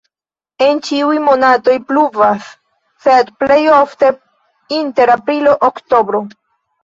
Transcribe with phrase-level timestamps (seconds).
[0.67, 2.47] En ĉiuj monatoj pluvas,
[3.07, 4.11] sed plej ofte
[4.79, 6.23] inter aprilo-oktobro.